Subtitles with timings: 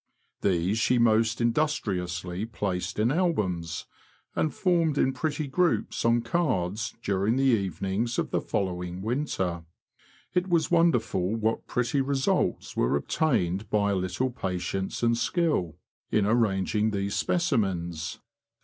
[0.41, 3.85] These she most industriously placed in albums,
[4.35, 9.63] and formed in pretty groups on cards during the evenings of the following winter.
[10.33, 15.77] It was wonderful what pretty results were obtained by a little patience and skill
[16.09, 16.29] in White Water Lily.
[16.55, 18.19] arranging these specimens.